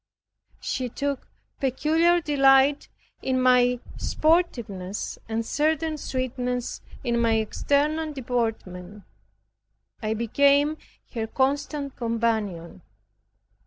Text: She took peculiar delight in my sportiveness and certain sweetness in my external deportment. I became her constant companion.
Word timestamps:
She 0.61 0.89
took 0.89 1.27
peculiar 1.59 2.21
delight 2.21 2.89
in 3.21 3.39
my 3.39 3.79
sportiveness 3.97 5.19
and 5.29 5.45
certain 5.45 5.95
sweetness 5.95 6.81
in 7.03 7.19
my 7.19 7.33
external 7.33 8.11
deportment. 8.11 9.03
I 10.01 10.15
became 10.15 10.77
her 11.13 11.27
constant 11.27 11.95
companion. 11.97 12.81